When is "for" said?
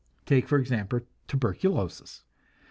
0.47-0.57